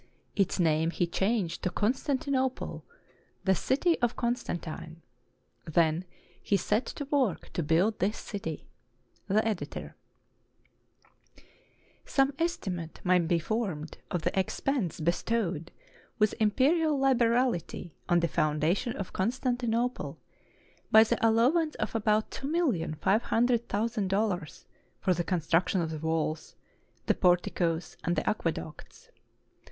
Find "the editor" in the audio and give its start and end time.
9.27-9.95